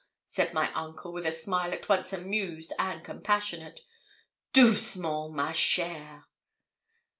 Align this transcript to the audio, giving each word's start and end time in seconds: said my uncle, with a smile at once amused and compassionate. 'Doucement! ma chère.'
said 0.25 0.51
my 0.51 0.73
uncle, 0.73 1.13
with 1.13 1.27
a 1.27 1.31
smile 1.31 1.71
at 1.73 1.87
once 1.87 2.11
amused 2.11 2.73
and 2.79 3.03
compassionate. 3.05 3.81
'Doucement! 4.51 5.31
ma 5.33 5.51
chère.' 5.51 6.23